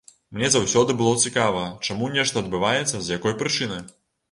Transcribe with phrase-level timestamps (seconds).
[0.35, 3.81] Мне заўсёды было цікава, чаму нешта адбываецца, з якой прычыны.